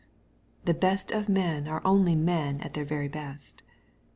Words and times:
The 0.65 0.73
best 0.73 1.11
of 1.11 1.29
men 1.29 1.67
are 1.67 1.79
only 1.85 2.15
men 2.15 2.59
at 2.61 2.73
their 2.73 2.85
very 2.85 3.07
best. 3.07 3.61